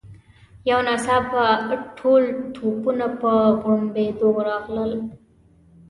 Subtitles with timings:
[0.69, 1.43] یو ناڅاپه
[1.97, 2.21] ټول
[2.55, 4.91] توپونه په غړمبېدو راغلل.